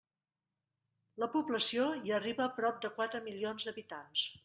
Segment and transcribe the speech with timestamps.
[1.25, 4.31] La població hi arriba a prop de quatre milions d'habitants.